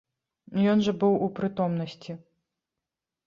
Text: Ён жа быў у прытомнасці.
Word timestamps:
Ён 0.71 0.79
жа 0.85 0.93
быў 1.03 1.13
у 1.27 1.27
прытомнасці. 1.39 2.11